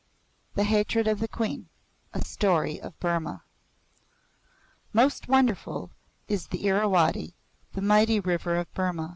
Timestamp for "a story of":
2.11-2.99